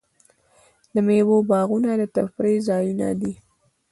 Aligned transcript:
د 0.93 0.95
میوو 1.07 1.37
باغونه 1.49 1.91
د 1.97 2.03
تفریح 2.15 2.57
ځایونه 2.69 3.07
دي. 3.21 3.33